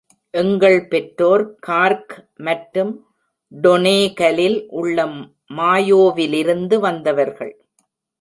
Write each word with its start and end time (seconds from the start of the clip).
எங்கள் 0.33 0.87
பெற்றோர், 0.87 1.43
கார்க் 1.59 2.13
மற்றும் 2.37 2.93
டொனேகலில் 3.51 4.57
உள்ள 4.71 5.05
மாயோவிலிருந்து 5.57 6.79
வந்தவர்கள். 6.79 7.53